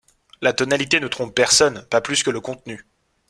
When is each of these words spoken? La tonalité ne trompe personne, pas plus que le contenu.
La 0.41 0.51
tonalité 0.51 0.99
ne 0.99 1.07
trompe 1.07 1.35
personne, 1.35 1.85
pas 1.91 2.01
plus 2.01 2.23
que 2.23 2.31
le 2.31 2.41
contenu. 2.41 2.87